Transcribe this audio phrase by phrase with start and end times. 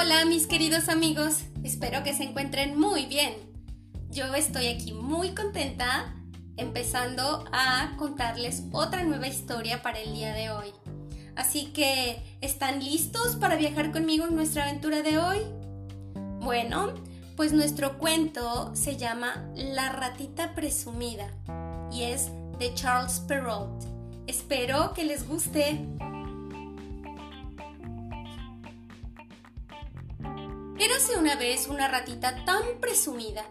[0.00, 3.34] Hola mis queridos amigos, espero que se encuentren muy bien.
[4.10, 6.14] Yo estoy aquí muy contenta
[6.56, 10.68] empezando a contarles otra nueva historia para el día de hoy.
[11.34, 15.38] Así que, ¿están listos para viajar conmigo en nuestra aventura de hoy?
[16.42, 16.94] Bueno,
[17.34, 21.26] pues nuestro cuento se llama La ratita presumida
[21.90, 22.30] y es
[22.60, 23.82] de Charles Perrault.
[24.28, 25.84] Espero que les guste.
[30.98, 33.44] Érase una vez una ratita tan presumida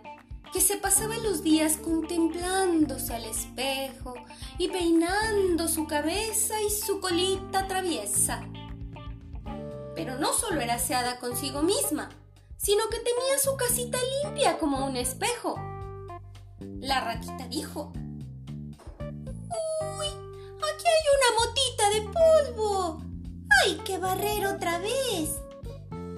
[0.52, 4.16] que se pasaba los días contemplándose al espejo
[4.58, 8.42] y peinando su cabeza y su colita traviesa.
[9.96, 12.10] Pero no solo era aseada consigo misma,
[12.58, 15.56] sino que tenía su casita limpia como un espejo.
[16.60, 17.94] La ratita dijo,
[19.00, 20.08] ¡Uy!
[20.58, 23.02] Aquí hay una motita de polvo.
[23.64, 25.47] ¡Hay que barrer otra vez!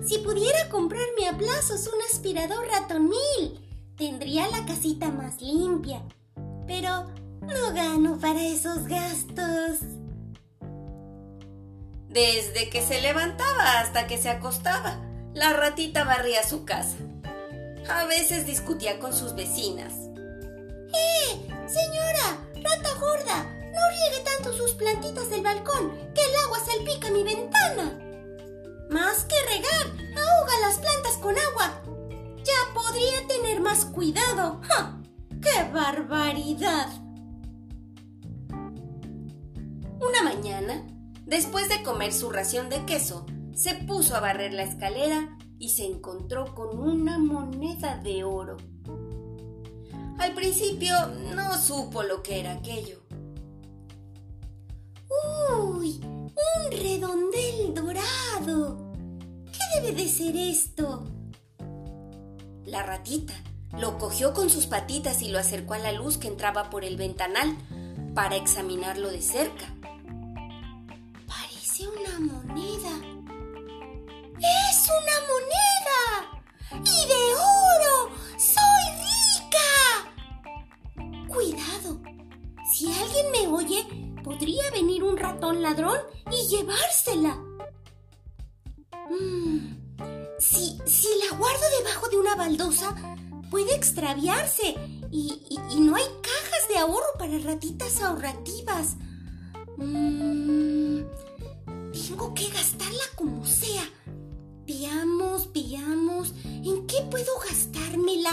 [0.06, 6.02] Si pudiera comprarme a plazos un aspirador ratonil, tendría la casita más limpia.
[6.66, 7.08] Pero
[7.42, 9.80] no gano para esos gastos.
[12.08, 15.00] Desde que se levantaba hasta que se acostaba,
[15.34, 16.98] la ratita barría su casa.
[17.90, 19.94] A veces discutía con sus vecinas.
[20.94, 21.48] ¡Eh!
[21.68, 27.24] Señora, rata gorda, no riegue tanto sus plantitas del balcón, que el agua salpica mi
[27.24, 28.09] ventana.
[29.00, 31.82] Más que regar, ahoga las plantas con agua.
[32.44, 34.60] Ya podría tener más cuidado.
[35.42, 36.90] ¡Qué barbaridad!
[40.02, 40.86] Una mañana,
[41.26, 43.26] después de comer su ración de queso,
[43.56, 48.58] se puso a barrer la escalera y se encontró con una moneda de oro.
[50.18, 50.94] Al principio
[51.34, 53.02] no supo lo que era aquello.
[55.64, 56.02] ¡Uy!
[56.04, 58.89] ¡Un redondel dorado!
[59.80, 61.06] ¿Qué debe de ser esto?
[62.66, 63.34] La ratita
[63.78, 66.98] lo cogió con sus patitas y lo acercó a la luz que entraba por el
[66.98, 67.56] ventanal
[68.14, 69.74] para examinarlo de cerca.
[71.28, 72.90] Parece una moneda.
[74.38, 76.02] ¡Es una moneda!
[76.84, 78.12] ¡Y de oro!
[78.38, 79.70] ¡Soy rica!
[81.30, 82.02] Cuidado.
[82.70, 83.88] Si alguien me oye,
[84.26, 86.00] podría venir un ratón ladrón
[86.32, 87.49] y llevársela.
[89.10, 89.76] Mm,
[90.40, 92.96] si, si la guardo debajo de una baldosa,
[93.50, 94.76] puede extraviarse
[95.12, 95.36] y,
[95.80, 98.98] no hay cajas de ahorro para ratitas ahorrativas.
[99.78, 101.02] Mm,
[101.92, 103.84] tengo que gastarla como sea.
[104.68, 108.32] Veamos, veamos, ¿en qué puedo gastármela?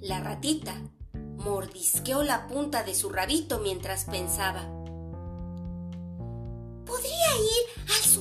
[0.00, 0.74] La ratita
[1.12, 4.77] mordisqueó la punta de su rabito mientras pensaba.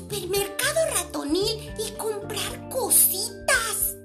[0.09, 3.95] Supermercado ratonil y comprar cositas.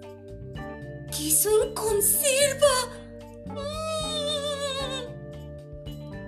[1.16, 2.66] Queso en conserva.
[3.46, 3.58] Mm.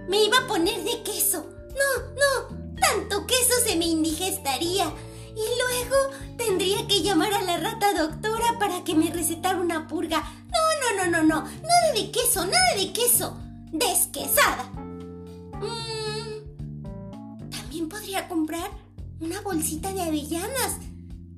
[0.08, 1.44] Me iba a poner de queso.
[1.70, 2.48] No, no,
[2.80, 4.92] tanto queso se me indigestaría.
[5.36, 5.96] Y luego
[6.36, 10.22] tendría que llamar a la rata doctora para que me recetara una purga.
[10.46, 11.40] No, no, no, no, no.
[11.42, 13.36] Nada de queso, nada de queso.
[13.72, 14.70] Desquesada.
[15.60, 16.44] Mm,
[17.50, 18.83] También podría comprar
[19.20, 20.78] una bolsita de avellanas.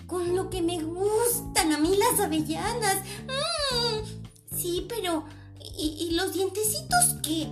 [0.06, 2.98] Con lo que me gustan a mí las avellanas.
[3.26, 5.24] Mm, sí, pero...
[5.76, 7.48] ¿y, ¿Y los dientecitos qué?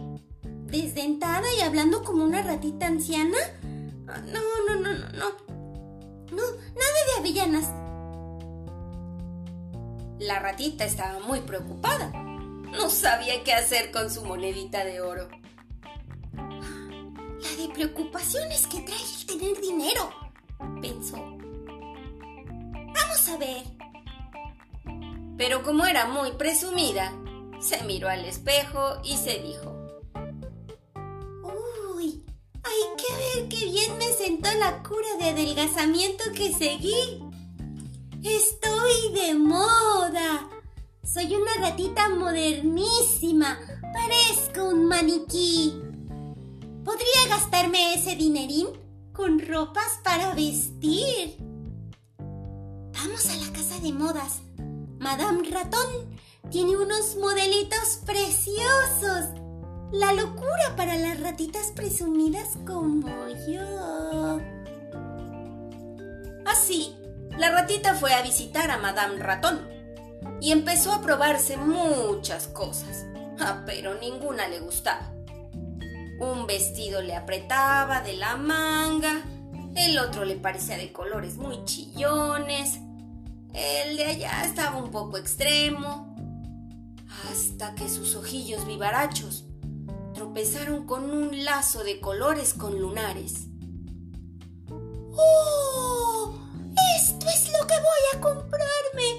[0.67, 3.39] ¿Desdentada y hablando como una ratita anciana?
[4.09, 5.45] Ah, No, no, no, no, no.
[6.31, 7.71] No, nada de avellanas.
[10.19, 12.11] La ratita estaba muy preocupada.
[12.73, 15.29] No sabía qué hacer con su monedita de oro.
[17.65, 20.11] De preocupaciones que trae el tener dinero,
[20.83, 21.17] pensó.
[21.17, 23.63] Vamos a ver.
[25.39, 27.15] Pero como era muy presumida,
[27.61, 29.75] se miró al espejo y se dijo,
[31.97, 32.23] Uy,
[32.65, 37.23] hay que ver qué bien me sentó la cura de adelgazamiento que seguí.
[38.23, 40.51] Estoy de moda.
[41.03, 43.59] Soy una ratita modernísima.
[43.95, 45.94] Parezco un maniquí.
[46.85, 48.67] ¿Podría gastarme ese dinerín
[49.13, 51.37] con ropas para vestir?
[52.19, 54.43] Vamos a la casa de modas.
[54.99, 56.15] Madame Ratón
[56.51, 59.31] tiene unos modelitos preciosos.
[59.93, 63.09] La locura para las ratitas presumidas como
[63.49, 64.41] yo.
[66.45, 66.95] Así,
[67.39, 69.67] la ratita fue a visitar a Madame Ratón
[70.41, 73.07] y empezó a probarse muchas cosas,
[73.41, 75.14] ah, pero ninguna le gustaba.
[76.25, 79.23] Un vestido le apretaba de la manga
[79.77, 82.79] El otro le parecía de colores muy chillones.
[83.53, 86.17] El de allá estaba un poco extremo.
[87.31, 89.45] Hasta que sus ojillos vivarachos
[90.15, 93.49] tropezaron con un lazo de colores con lunares.
[94.71, 96.33] ¡Oh!
[96.97, 99.14] Esto es lo que voy a comprarme.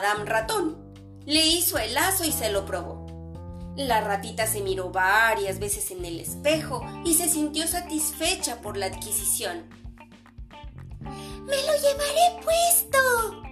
[0.00, 0.94] Madame Ratón
[1.26, 3.04] le hizo el lazo y se lo probó.
[3.74, 8.86] La ratita se miró varias veces en el espejo y se sintió satisfecha por la
[8.86, 9.68] adquisición.
[11.00, 13.42] ¡Me lo llevaré puesto!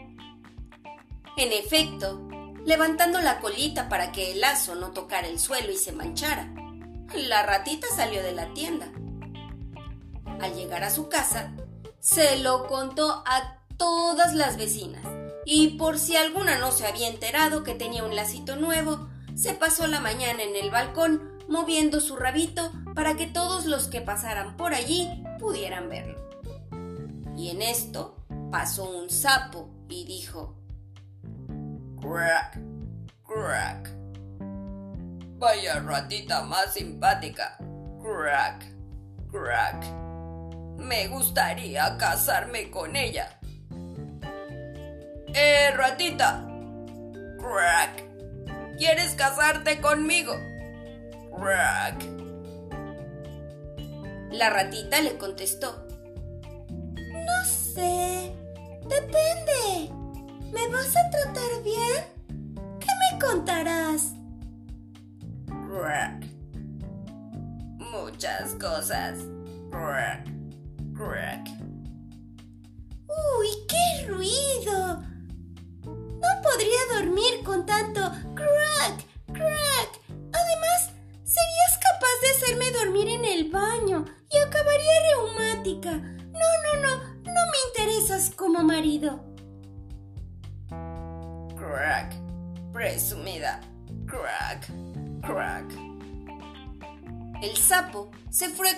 [1.37, 2.29] En efecto,
[2.65, 6.55] levantando la colita para que el lazo no tocara el suelo y se manchara,
[7.13, 8.93] la ratita salió de la tienda.
[10.41, 11.53] Al llegar a su casa,
[11.99, 15.16] se lo contó a todas las vecinas
[15.49, 19.87] y por si alguna no se había enterado que tenía un lacito nuevo, se pasó
[19.87, 24.75] la mañana en el balcón moviendo su rabito para que todos los que pasaran por
[24.75, 25.09] allí
[25.39, 26.19] pudieran verlo.
[27.37, 28.17] Y en esto
[28.51, 30.57] pasó un sapo y dijo,
[32.01, 32.59] Crack,
[33.25, 33.95] crack.
[35.39, 37.57] Vaya ratita más simpática.
[38.03, 38.65] Crack,
[39.31, 39.87] crack.
[40.79, 43.36] Me gustaría casarme con ella.
[45.39, 46.49] ¡Eh, ratita!
[47.37, 48.05] ¡Crack!
[48.79, 50.33] ¿Quieres casarte conmigo?
[51.37, 52.03] ¡Crack!
[54.31, 55.87] La ratita le contestó.
[56.97, 58.35] No sé.
[58.89, 59.93] Depende.
[60.55, 62.79] ¿Me vas a tratar bien?
[62.81, 64.15] ¿Qué me contarás?
[65.69, 66.25] ¡Crack!
[67.93, 69.19] Muchas cosas.
[69.71, 70.31] ¡Crack!
[70.95, 71.47] ¡Crack!
[73.07, 75.06] ¡Uy, qué ruido!
[76.57, 78.01] Podría dormir con tanto
[78.35, 80.01] crack, crack.
[80.09, 80.91] Además,
[81.23, 85.91] serías capaz de hacerme dormir en el baño y acabaría reumática.
[85.93, 89.23] No, no, no, no me interesas como marido.
[91.59, 92.15] Crack,
[92.73, 93.61] presumida.
[94.07, 94.71] Crack,
[95.27, 95.71] crack.
[97.43, 98.71] El sapo se fue,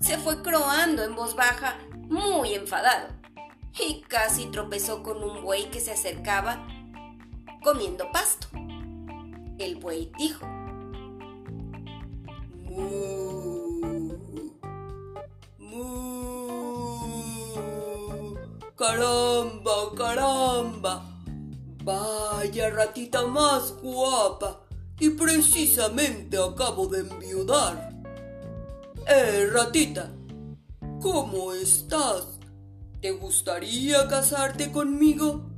[0.00, 1.78] se fue croando en voz baja,
[2.08, 3.06] muy enfadado
[3.78, 6.66] y casi tropezó con un buey que se acercaba
[7.64, 8.46] comiendo pasto.
[9.58, 10.46] El buey dijo,
[12.68, 13.80] Mu,
[18.76, 21.10] caramba, caramba.
[21.82, 24.60] Vaya ratita más guapa.
[25.00, 27.92] Y precisamente acabo de enviudar.
[29.06, 30.10] Eh, ratita,
[31.00, 32.38] ¿cómo estás?
[33.00, 35.53] ¿Te gustaría casarte conmigo?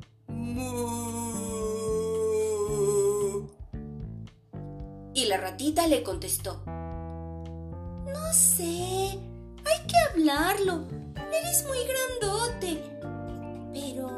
[5.26, 6.62] Y la ratita le contestó.
[6.64, 8.62] No sé.
[8.62, 10.87] Hay que hablarlo.
[11.17, 12.81] Eres muy grandote.
[13.73, 14.08] Pero,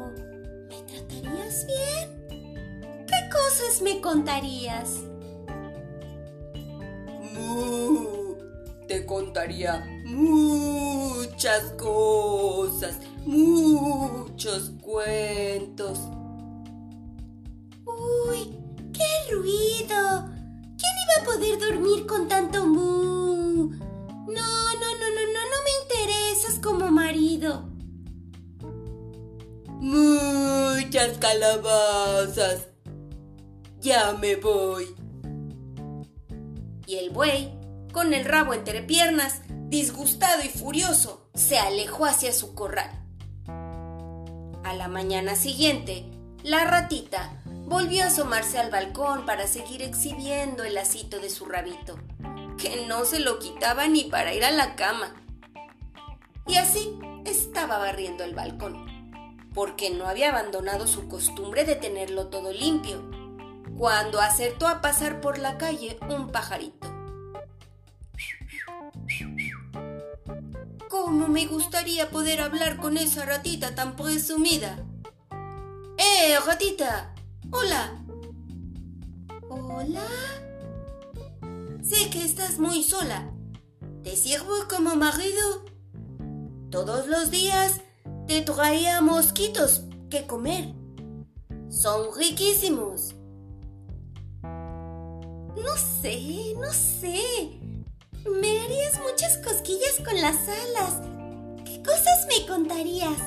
[0.69, 3.07] ¿me tratarías bien?
[3.07, 4.97] ¿Qué cosas me contarías?
[8.87, 16.01] Te contaría muchas cosas, muchos cuentos.
[21.29, 23.69] Poder dormir con tanto mu?
[23.69, 24.49] No,
[24.81, 27.69] no, no, no, no, no me interesas como marido.
[29.79, 32.67] Muchas calabazas.
[33.79, 34.87] Ya me voy.
[36.87, 37.53] Y el buey,
[37.93, 42.91] con el rabo entre piernas, disgustado y furioso, se alejó hacia su corral.
[44.63, 46.05] A la mañana siguiente,
[46.43, 47.38] la ratita
[47.69, 51.99] volvió a asomarse al balcón para seguir exhibiendo el lacito de su rabito,
[52.57, 55.13] que no se lo quitaba ni para ir a la cama.
[56.47, 62.51] Y así estaba barriendo el balcón, porque no había abandonado su costumbre de tenerlo todo
[62.51, 63.07] limpio,
[63.77, 66.87] cuando acertó a pasar por la calle un pajarito.
[70.89, 74.83] ¿Cómo me gustaría poder hablar con esa ratita tan presumida?
[75.97, 77.13] ¡Eh, ratita!
[77.51, 78.05] ¡Hola!
[79.49, 80.05] ¿Hola?
[81.81, 83.33] Sé que estás muy sola.
[84.03, 85.65] ¿Te sirvo como marido?
[86.69, 87.81] Todos los días
[88.27, 90.75] te traía mosquitos que comer.
[91.69, 93.15] Son riquísimos.
[94.43, 97.59] No sé, no sé.
[98.25, 101.01] Me harías muchas cosquillas con las alas.
[101.65, 103.17] ¿Qué cosas me contarías?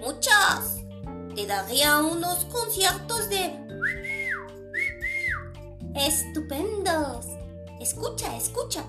[0.00, 0.79] Muchas
[1.40, 3.54] te daría unos conciertos de...
[5.94, 7.26] Estupendos.
[7.80, 8.84] Escucha, escucha,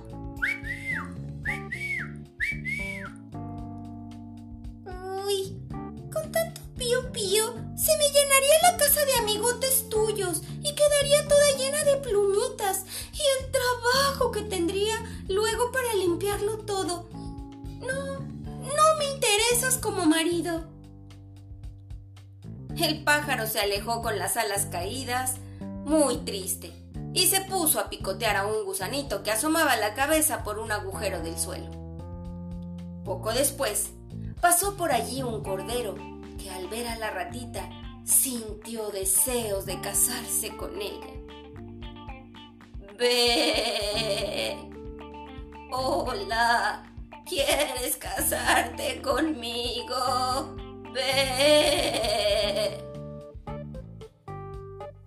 [22.81, 26.73] El pájaro se alejó con las alas caídas, muy triste,
[27.13, 31.21] y se puso a picotear a un gusanito que asomaba la cabeza por un agujero
[31.21, 31.69] del suelo.
[33.05, 33.91] Poco después,
[34.41, 35.95] pasó por allí un cordero
[36.39, 37.69] que al ver a la ratita
[38.03, 41.13] sintió deseos de casarse con ella.
[42.97, 44.57] Ve.
[45.71, 46.83] Hola,
[47.27, 50.60] ¿quieres casarte conmigo?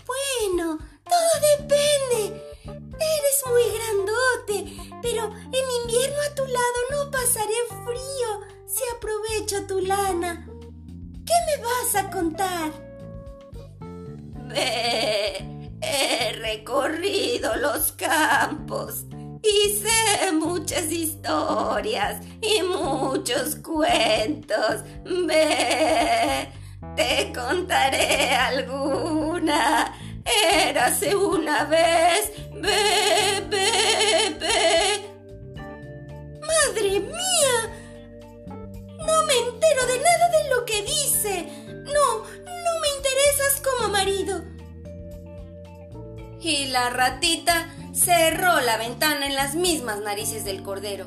[0.06, 2.42] Bueno, todo depende.
[2.64, 4.56] Eres muy grandote,
[5.02, 7.52] pero en invierno a tu lado no pasaré
[7.84, 8.30] frío
[8.66, 10.46] si aprovecho tu lana.
[11.26, 12.72] ¿Qué me vas a contar?
[14.48, 19.04] Ve, he recorrido los campos
[19.44, 24.82] sé muchas historias y muchos cuentos.
[25.04, 26.48] Ve,
[26.96, 29.94] te contaré alguna.
[30.24, 32.32] Érase una vez.
[32.54, 35.04] Ve, ve, ve.
[36.40, 37.56] ¡Madre mía!
[39.06, 41.46] No me entero de nada de lo que dice.
[41.68, 44.42] No, no me interesas como marido.
[46.40, 47.68] Y la ratita
[48.04, 51.06] cerró la ventana en las mismas narices del cordero.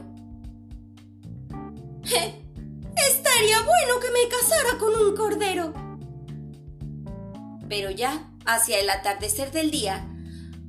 [2.03, 5.73] Estaría bueno que me casara con un cordero.
[7.69, 10.07] Pero ya, hacia el atardecer del día,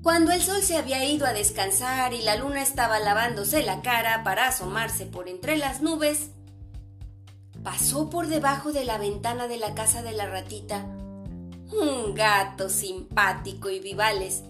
[0.02, 4.23] cuando el sol se había ido a descansar y la luna estaba lavándose la cara
[4.25, 6.30] para asomarse por entre las nubes,
[7.62, 10.85] pasó por debajo de la ventana de la casa de la ratita
[11.70, 14.42] un gato simpático y vivales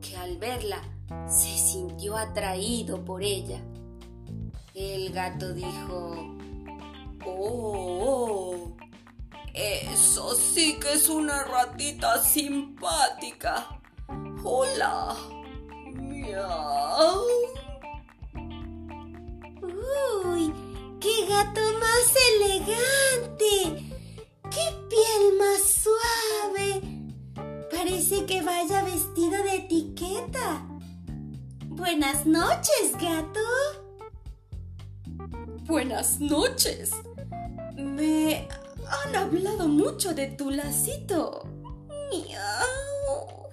[0.00, 0.80] que al verla
[1.28, 3.60] se sintió atraído por ella.
[4.74, 6.34] El gato dijo,
[7.26, 8.76] Oh,
[9.54, 13.80] eso sí que es una ratita simpática.
[14.42, 15.16] Hola.
[15.94, 17.24] Miau.
[19.62, 20.52] Uy,
[21.00, 23.94] qué gato más elegante.
[24.50, 26.82] Qué piel más suave.
[27.70, 30.73] Parece que vaya vestido de etiqueta.
[31.76, 33.40] Buenas noches, gato.
[35.64, 36.92] Buenas noches.
[37.76, 38.48] Me
[38.88, 41.42] han hablado mucho de tu lacito.
[42.10, 43.50] Miau.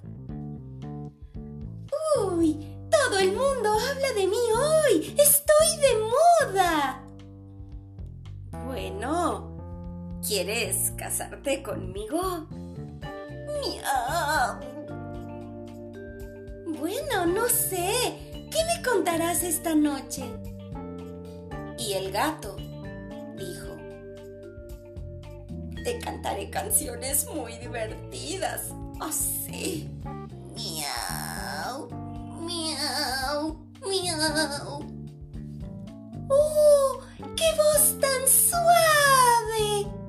[2.37, 5.15] Uy, todo el mundo habla de mí hoy.
[5.17, 7.03] Estoy de moda.
[8.65, 9.57] Bueno,
[10.25, 12.47] ¿quieres casarte conmigo?
[13.47, 14.80] Miau.
[16.77, 17.91] Bueno, no sé.
[18.31, 20.23] ¿Qué me contarás esta noche?
[21.77, 22.55] Y el gato
[23.37, 23.75] dijo,
[25.83, 28.69] Te cantaré canciones muy divertidas.
[28.99, 29.89] Oh, sí.
[30.55, 31.89] Miau,
[32.41, 35.01] miau, miau.
[36.29, 36.99] ¡Oh!
[37.35, 40.00] ¡Qué voz tan suave!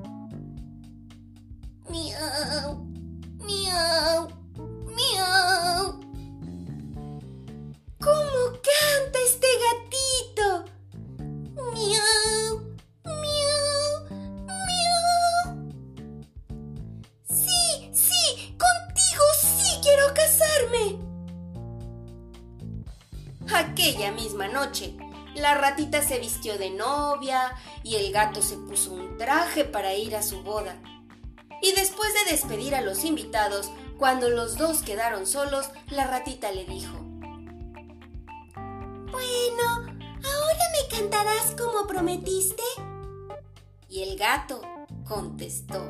[26.03, 30.43] Se vistió de novia y el gato se puso un traje para ir a su
[30.43, 30.81] boda.
[31.61, 36.65] Y después de despedir a los invitados, cuando los dos quedaron solos, la ratita le
[36.65, 36.97] dijo,
[39.11, 42.63] Bueno, ¿ahora me cantarás como prometiste?
[43.89, 44.59] y el gato
[45.07, 45.87] contestó,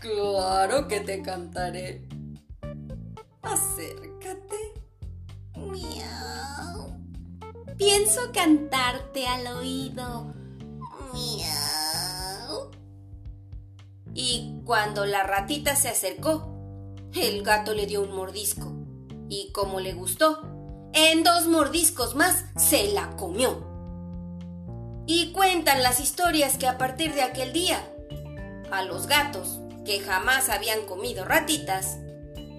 [0.00, 2.08] Claro que te cantaré.
[3.42, 4.72] Acércate.
[5.54, 6.19] Miau.
[7.80, 10.34] Pienso cantarte al oído.
[11.14, 12.70] Miau.
[14.12, 16.46] Y cuando la ratita se acercó,
[17.14, 18.70] el gato le dio un mordisco.
[19.30, 20.42] Y como le gustó,
[20.92, 23.66] en dos mordiscos más se la comió.
[25.06, 27.82] Y cuentan las historias que a partir de aquel día,
[28.70, 31.96] a los gatos, que jamás habían comido ratitas,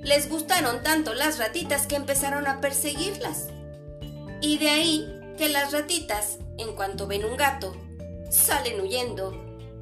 [0.01, 3.50] les gustaron tanto las ratitas que empezaron a perseguirlas.
[4.41, 5.05] Y de ahí
[5.38, 7.75] que las ratitas, en cuanto ven un gato,
[8.29, 9.33] salen huyendo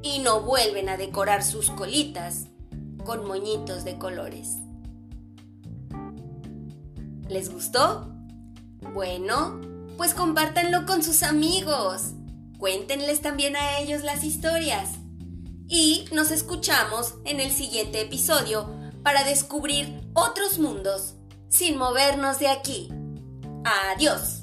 [0.02, 2.46] y no vuelven a decorar sus colitas
[3.04, 4.56] con moñitos de colores.
[7.28, 8.12] ¿Les gustó?
[8.92, 9.60] Bueno,
[9.96, 12.12] pues compártanlo con sus amigos.
[12.58, 14.90] Cuéntenles también a ellos las historias.
[15.68, 18.68] Y nos escuchamos en el siguiente episodio
[19.02, 21.14] para descubrir otros mundos
[21.48, 22.88] sin movernos de aquí.
[23.64, 24.39] Adiós.